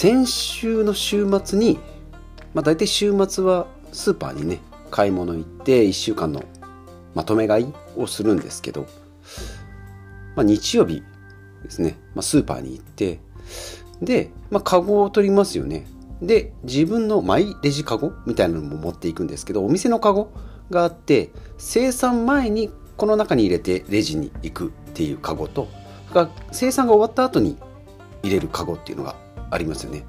[0.00, 1.80] 先週の週末に、
[2.54, 4.60] まあ、大体週末はスーパーにね
[4.92, 6.44] 買い物行って1週間の
[7.16, 8.86] まとめ買いをするんですけど、
[10.36, 11.02] まあ、日曜日
[11.64, 13.18] ですね、まあ、スーパーに行って
[14.00, 15.88] で、まあ、カゴを取りますよね。
[16.22, 20.30] で自分のマイレジカゴみたいなのも持っていくんですけどお店のカゴ
[20.70, 25.66] があって生産前にこの中に入れてレジに行くっていうカゴと
[26.52, 27.56] 生産が終わった後に
[28.22, 29.16] 入れるカゴっていうのが
[29.50, 30.04] ありますよね。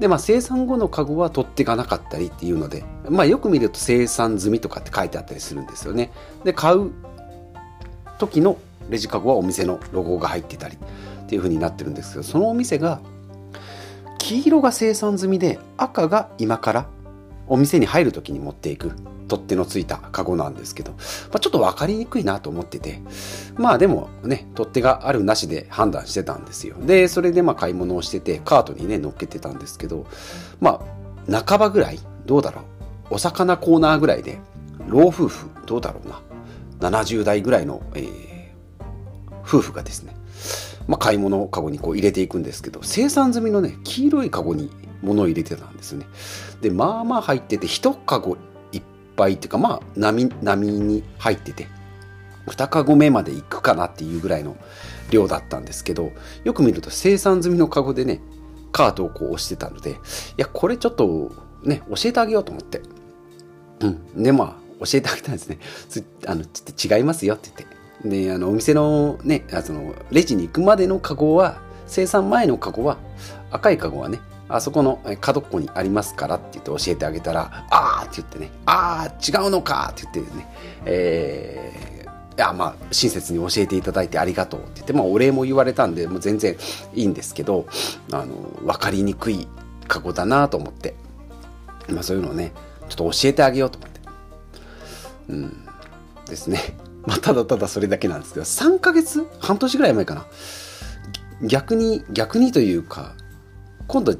[0.00, 6.12] で、まあ、生産後のカゴは取っていかなかったりっていうので、まあ、よく見ると生産済みとかって書いてあったりするんですよね。
[6.44, 6.90] で、買う
[8.18, 13.00] 時のレジカゴはお店のロゴが入ってたりっていう風になってるんですけど、そのお店が
[14.18, 16.86] 黄色が生産済みで赤が今から
[17.52, 18.92] お店に入る時に持っていく
[19.28, 20.98] 取っ手のついたカゴなんですけど、ま
[21.34, 23.02] あ、ちょっと分かりにくいなと思ってて
[23.58, 26.76] まあでもね取っ手があるなしで判断してたんですよ。
[26.80, 30.06] でそれでまあ買い物をしててカートにね乗っけてたんですけど
[30.60, 30.80] ま
[31.30, 32.62] あ半ばぐらいどうだろ
[33.10, 34.40] うお魚コーナーぐらいで
[34.88, 36.08] 老夫婦どうだろう
[36.80, 38.54] な70代ぐらいの、えー、
[39.42, 40.16] 夫婦がですね
[40.88, 44.68] まあ、買い物カゴにこう入れていくんですけど生産済みのね黄色いカゴに
[45.02, 46.06] 物を入れてたんですね。
[46.60, 48.36] でまあまあ入ってて1カゴ
[49.16, 51.68] 杯っていうかまあ波波に入ってて
[52.46, 54.56] 2カゴ目まで行くかなっていうぐらいの
[55.10, 56.12] 量だったんですけど
[56.44, 58.20] よく見ると生産済みのカゴでね
[58.72, 59.94] カートをこう押してたのでい
[60.38, 61.30] やこれちょっと
[61.62, 62.82] ね教えてあげようと思って。
[63.80, 64.22] うん。
[64.22, 65.58] でまあ教えてあげたんですね。
[66.26, 67.82] あのちょっと違いますよって言って。
[68.26, 72.98] であのお店のねあそのレジに行くまでのカゴは生産前のカゴは
[73.50, 74.20] 赤いカゴはね
[74.52, 80.46] あそこの角っこにありますからって言って教えてあげたら、あーって言ってね、あー違うのかって言ってね、
[80.84, 86.56] えー、いやまあ親切に教えていただいてありがとうって言って、まあ、お礼も言われたんでもう全然
[86.94, 87.66] いいんですけど
[88.10, 89.48] あの分かりにくい
[89.88, 90.94] 過去だなと思って、
[91.88, 92.52] まあ、そういうのをね
[92.88, 94.00] ちょっと教えてあげようと思って。
[95.28, 95.66] うん。
[96.28, 96.76] ですね。
[97.06, 100.26] まあただただそれだけなんですけど3ヶ月半年ぐらい前かな。
[101.42, 103.14] 逆に逆にというか
[103.88, 104.14] 今度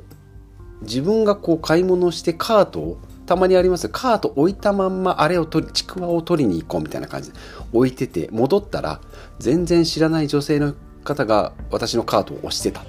[0.82, 3.88] 自分がこう買い物してカートをたまにあります。
[3.88, 7.32] カート置いたまんまあれを取りちくわを取りに行こうみたいな感じ。
[7.32, 7.38] で
[7.72, 9.00] 置いてて戻ったら
[9.38, 12.84] 全然知らない女性の方が私のカートを押してた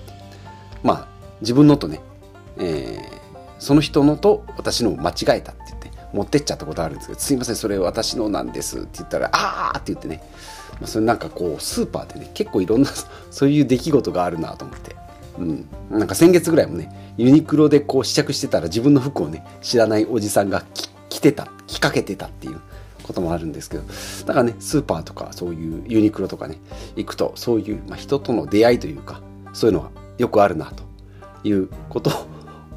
[0.83, 1.07] まあ
[1.41, 2.01] 自分のとね、
[2.57, 10.21] えー、その人のと私のを間違えたって言って持ってっちゃったことあるんですけど「すいませんそれ私のなんです」って言ったら「ああ!」って言ってね、
[10.73, 12.89] まあ、それなんかこうスーパーでね結構いろんな
[13.31, 14.95] そういう出来事があるなと思って。
[15.37, 20.63] うん、なんか先月ぐらいもねユニクロでこう試着してたら自分の服をね知らないおじさんが
[21.09, 22.61] 着てた着かけてたっていう
[23.03, 23.83] こともあるんですけど
[24.25, 26.57] だからねスーパーとかそういうユニクロとかね
[26.95, 29.21] 行くとそういう、まあ、人との出会いというか
[29.53, 30.83] そういうのがよくあるなと
[31.43, 32.13] いうことを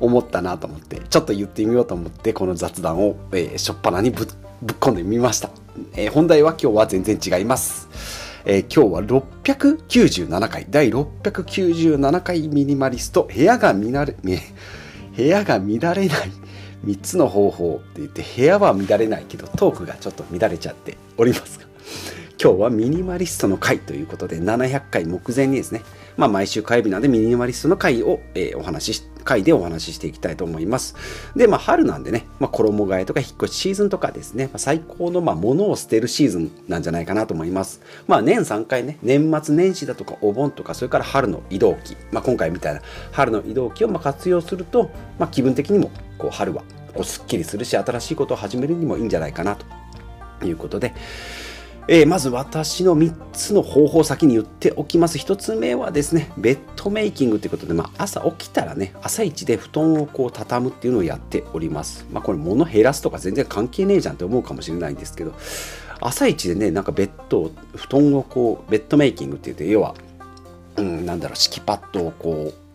[0.00, 4.27] 思ったなと思ってちょっと言ってみようと思ってこの雑談を、えー、しょっぱなにぶ
[4.62, 5.50] ぶっ込んでみました、
[5.95, 8.26] えー、本題は今日は全然違います。
[8.49, 14.15] えー、今日は697回、第697回ミニマリスト、部屋が見られ、
[15.17, 16.07] 部屋が乱れない
[16.84, 21.67] 3つの方法って言って、部屋は乱れないけど、トークがちょっと乱れちゃっておりますが、
[22.41, 25.83] 今日はミニマリストの回ということで、700回目前にですね、
[26.16, 30.94] まあ、毎週火曜日なんでミニマリストの回を、えー、お話し回でお話ししていきたいと思います。
[31.34, 37.82] で、まあ、春なんでね、まあ、衣替えとか引っ越しシーズンとかですね、まあ、最高の、まあ、物を捨てるシーズンなんじゃないかなと思います。
[38.06, 42.81] まあ、年3回ね、年末年始だとかお盆とか、それから春の移動期、まあ、今回みたいな
[43.12, 46.62] 春の移動期をまあ活用すると、まあ、気分的にも、こう、春は、
[46.94, 49.56] こう、すっきりするし、新しいことを始めるにもいいんじゃないかな
[50.41, 50.94] ということで、
[51.89, 55.19] えー、まず私の3つの方法を先に言っておきます。
[55.19, 62.05] 1つ目はですね、ベッドメイキングということで、まあ、朝起きたらね、朝一で布団をこう畳むっていうのをやっております。
[62.11, 65.33] まあ、これ物減らすとか全然関係ねえじゃんって思うかもしれないんですけど、
[66.01, 69.95] 朝一でね、なんかベッド布団をこう、ベッドメイキングって言って、要は、
[70.77, 72.66] うん、なんだろう、敷きパッドをこう、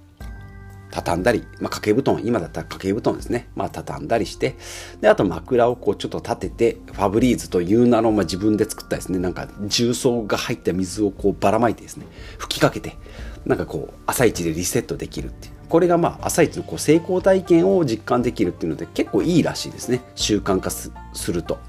[0.91, 3.47] 畳んだり、まあ、掛け布団、今だったら掛け布団ですね。
[3.55, 4.55] まあ、畳んだりして、
[4.99, 12.05] で、あと枕をこうちょっと立てて、ファブリーズという名の、まあ、自分で作ったですね、なんか重曹が入った水をこうばらまいてですね、
[12.38, 12.97] 吹きかけて、
[13.45, 15.53] なんかこう、朝一でリセットできるっていう。
[15.69, 20.01] これがまあ、朝一のこう成功体験を実感できるっていうので、結構いいらしいですね。
[20.15, 20.91] 習慣化す
[21.31, 21.59] ると。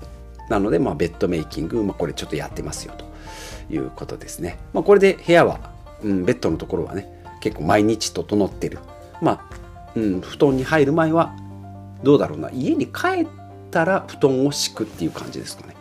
[0.48, 3.04] なので、まあ、ベッドメイキング、まあ、これちょっとやってますよと
[3.72, 4.58] いうことですね。
[4.72, 5.72] まあ、これで部屋は、
[6.02, 7.08] うん、ベッドのところはね、
[7.40, 8.78] 結構毎日整ってる
[9.22, 11.34] まあ、うん、布団に入る前は
[12.02, 12.50] どうだろうな。
[12.50, 13.26] 家に帰っ
[13.70, 15.74] たら布団を敷くっていう感じですかね。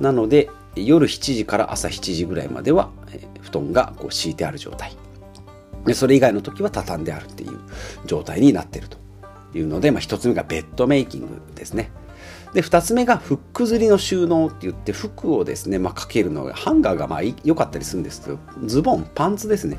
[0.00, 4.92] なので夜7時から朝7時ぐらいまでは、え布団がこう敷いてある状態。
[5.86, 7.58] でそれ以外の時は畳んであるっていう
[8.06, 8.98] 状態になってると
[9.54, 11.90] いうので、まあ、1つ目がベッドメイキングですね。
[12.52, 19.78] で2つ目がフック釣りの収納って言って服をですね、まあ、かけるのがハンガーがまあ良かったりするんですけどズボンパンツですね。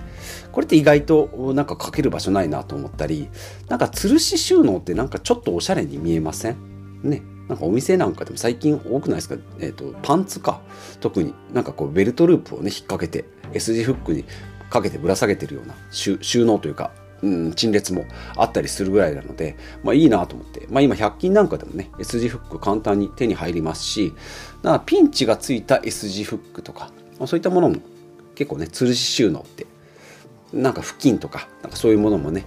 [0.51, 3.29] これって意外となんかかける場所ないなと思ったり
[3.69, 6.55] なんか吊るし収納ってなんかちょっとおしゃれに見えません？
[7.03, 7.21] ね。
[7.47, 10.61] なんかお店なんかでも最近多くないですか、えー、とパンツか。
[10.99, 14.25] 特になんかこうベルトループをね引っ掛けて S 字フックに
[14.69, 16.91] かけてぶら下げてるような収納というか
[17.25, 18.05] うん、陳列も
[18.37, 20.67] あったりするぐらいなので、まあいいなと思って。
[20.69, 24.13] まあ今100均なんかでもね、S 字フック簡単に手に入りますし、
[24.61, 27.77] だからピンチがついた S 字フックとかま、そういったものも
[28.35, 29.65] 結構ね、吊るし収納って、
[30.53, 32.45] なんか布巾とか、なんかそういうものもね、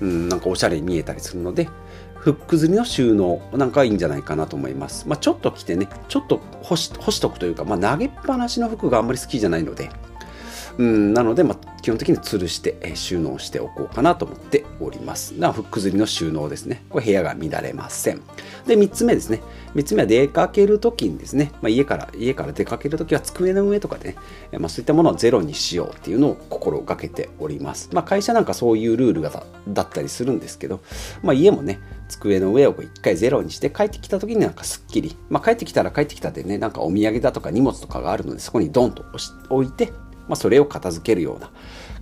[0.00, 1.68] うん、なんかおしゃれに見えたりするので、
[2.16, 5.08] フック釣りの収納なんかいいんじゃないかなと思います。
[5.08, 9.90] まあちょっと着てね、ちょっと干し干しとくというか、まあ投げっぱなしの服があんまり好きじゃないので、
[10.78, 15.32] うん、なので、まあ、基本的に吊るして、え収納しておこうかなと思っております。
[15.32, 16.84] なフック釣りの収納ですね。
[16.88, 18.20] これ部屋が乱れません。
[18.66, 19.40] で、3つ目ですね。
[19.74, 24.10] 3つ目は出かけるときにですね、まあ、家から、家から出かけるときは机の上とかで
[24.52, 27.90] ね、まあ、そういったものをゼロにしようっていうのを心がけております。
[27.92, 30.80] まあ、会社なんかそういうルールがだったりするんですけど、
[31.22, 31.80] まあ、家もね、
[32.12, 39.04] 机の上を一回ゼロにして帰ってきた時になんかすっきり、まあ、帰ってきたら帰ってきたでねなんかお土産だとか荷物とかがあるのでそこにドンと
[39.48, 39.92] 置いて
[40.28, 41.50] まあ、それを片付けるような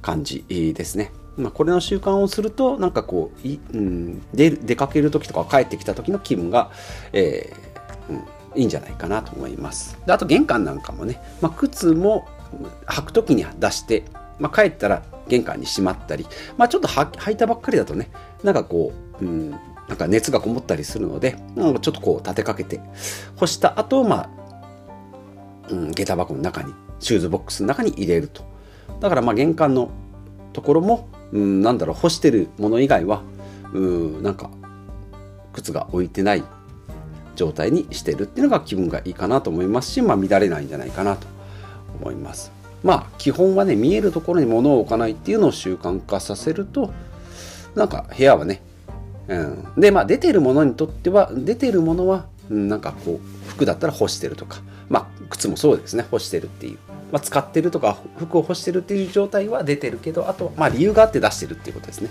[0.02, 1.12] 感じですね。
[1.36, 6.70] まあ、これの習慣をするとなんかこうい、うん、出出かける時とか帰ってきた時の気分が、
[7.12, 9.98] えーうん、いいんじゃないかなと思います。
[10.06, 12.28] であと玄関なんかもね、まあ、靴も
[12.86, 14.04] 履く時には出して、
[14.38, 16.26] まあ、帰ったら玄関にしまったり、
[16.56, 18.10] まあ、ちょっと履いたばっかりだとね
[18.42, 22.80] なんかこう、うん、なんか熱がこもったりするのでなんかちょっとこう立てかけて
[23.36, 24.30] 干した後、まあ
[25.70, 28.42] うん、下駄箱の中にシューズボックスの中に入れると。
[29.00, 29.90] だからまあ玄関の
[30.52, 33.22] ところも、うん、なんだろう干してるもの以外は
[33.72, 34.50] うんなんか
[35.52, 36.44] 靴が置いてない
[37.36, 41.26] 状態にしてるっていうのが気分がいいかなと思いますし、まあ、乱れないんじゃないかなと
[42.00, 42.52] 思います。
[42.82, 46.92] まあ基本はね見えるところに物を置かないっていうのを習慣化させると
[47.74, 48.62] なんか部屋はね、
[49.28, 56.78] うん、でまあ出てるものにとっては出てるものは、うん、なんかこう服だったら干してるとかまあ靴もそうですね干してるっていう。
[57.12, 62.10] まあ、使ってるとか服を干してるっていう状態は出てるけどあとまあ理由があって出してるっていうことですね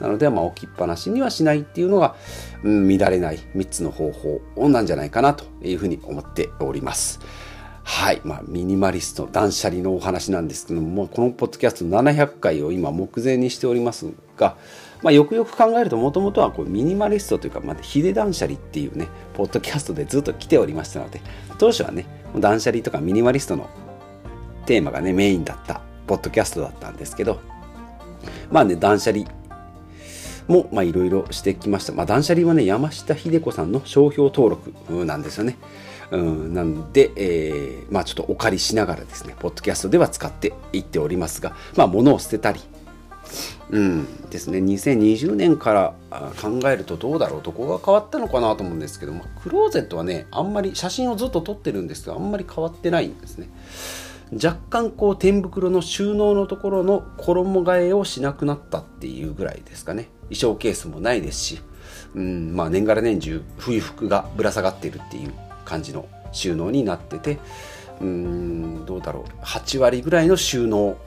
[0.00, 2.16] なのでまあ置きっぱなしにはしないっていうのが、
[2.62, 7.20] うん、乱れない3つの方法なんじゃないかなというふうに思っております
[7.88, 8.20] はい。
[8.24, 14.06] まあ、ミニマリスト、断捨離のお話なんですけども、このポッドキャスト700回を今目前にしております
[14.36, 14.56] が、
[15.02, 21.20] まあ、よくよく考えると、もともとはこうミニマリストというか、まあ、ヒデ断捨離っていうね、ポッドキャストでずっと来ておりましたので、
[21.58, 22.06] 当初はね、
[22.36, 23.68] 断捨離とかミニマリストの
[24.66, 27.40] テーマがね、メインだったポッドキャストだったんですけど、
[28.50, 29.24] まあね、断捨離
[30.48, 31.92] も、まあいろいろしてきました。
[31.92, 35.56] まあ断捨離はね、山下秀子さんの商標登録なんですよね。
[36.10, 42.60] うん、なんで、えー、まあちょっとお借りしながらですね、ポッドキャストでは使っていっておりますが、まあ物を捨てたり、
[43.70, 45.94] うんですね、2020年から
[46.40, 53.48] 考えるとどうだろう、どこが変わったのかなと思うんですけども、クローゼットはね、あんまり写真をずっと撮ってるんですが、あんまり変わってないんですね。
[54.32, 60.08] 若干こう天袋の収納のところの衣替えをしなくなったっていうぐらいですかね。
[60.22, 61.60] 衣装ケースもないですし、
[62.14, 65.32] うんまあ、年がら年中冬服がぶら下がってるっていう
[65.64, 67.38] 感じの収納になってて。
[68.00, 69.44] うんどうだろう。
[69.44, 70.98] 8割ぐらいの収納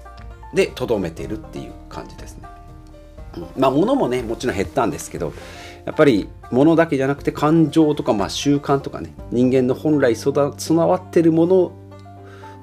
[0.54, 2.48] でとどめてるっていう感じですね、
[3.58, 5.34] まあ物もねもちろん減ったんですけど
[5.86, 10.54] やっぱり物だけじゃなくて感情とか、まあ、習慣とかね人間の本来備
[10.88, 11.72] わってるもの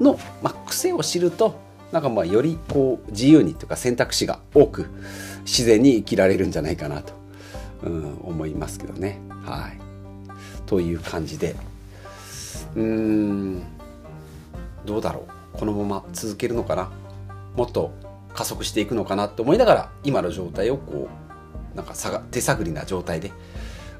[0.00, 1.58] の、まあ、癖を知ると
[1.92, 4.86] なんかまあよりこう自由にというか選択肢が多く
[5.44, 7.12] 自然に生きられるんじゃないかなと、
[7.84, 9.20] うん、思いますけどね。
[9.44, 9.78] はい、
[10.66, 11.54] という感じで。
[12.74, 13.62] うーん。
[14.84, 15.58] どうだろう。
[15.58, 16.90] このまま続けるのかな。
[17.56, 17.92] もっと
[18.34, 21.08] 加速していくのかなと思いながら今の状態をこ
[21.74, 21.94] うなんか
[22.30, 23.32] 手探りな状態で、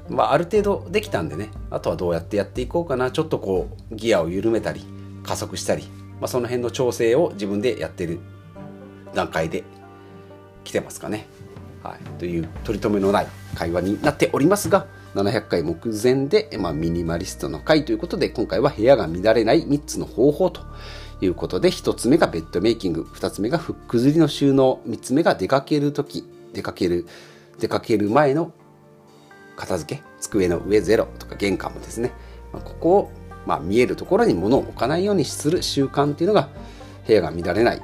[0.09, 1.49] まあ、ある程度できたんでね。
[1.71, 3.11] あとはどうやってやっていこうかな。
[3.11, 4.96] ちょっとこうギアを緩めたり。
[5.27, 5.83] 加速したり、
[6.19, 8.19] まあ、その辺の調整を自分でやってる
[9.13, 9.63] 段階で
[10.63, 11.27] 来てますかね。
[11.83, 20.61] はい、という取り留めのない会話になっておりますが700回目前で、まあ、ミニマリストの回ということで今回は部屋が乱れない3つの方法と
[21.21, 27.05] いうことで1つ目がベッドメイキング2つ目がフック釣りの収納3つ目が出かける時出かける
[27.59, 28.51] 出かける前の
[29.55, 32.11] 片付け机の上ゼロとか玄関もですね、
[32.51, 33.11] まあ、ここを
[33.47, 36.49] まあ、見えるところに物を置かないようにする習慣っていうのが
[37.07, 37.81] 部屋が乱れない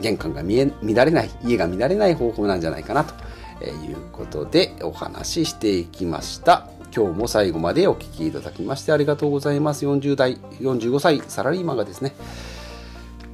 [0.00, 3.14] 玄関が見え乱れない家が乱れない方法なんじゃないかなと
[3.64, 6.68] いうことでお話ししていきました。
[6.94, 9.84] 今日も最後までお聴きいただきましてありがとうございます。
[9.84, 12.14] 40代45歳サラリーマンがですね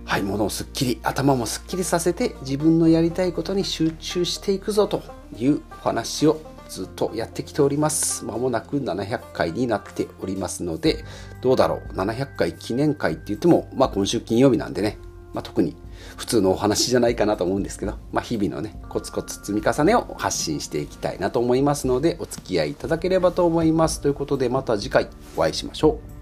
[0.05, 5.03] はい、物をすっきり、頭もすっきりさせて自分のやりたいことに集中していくぞと
[5.37, 8.25] いうお話をずっとやってきております。
[8.25, 11.05] まもなく700回になっておりますので、
[11.41, 14.99] どうだろう ?700 回記念会って言っても、まあ今週金曜日なんでね、
[15.33, 15.77] まあ特に
[16.17, 24.01] 普通のお話じゃないかなと思うんですけど、まあ日々のね、コツコツ積み重ねを発信していきたいなと思いますので、お付き合いいただければと思います。
[24.01, 26.16] ということでまた次回お会いしましょう。